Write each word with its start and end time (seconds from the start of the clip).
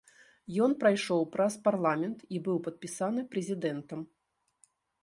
Ён 0.67 0.71
прайшоў 0.83 1.21
праз 1.35 1.57
парламент 1.69 2.25
і 2.35 2.43
быў 2.49 2.57
падпісаны 2.69 3.21
прэзідэнтам. 3.37 3.99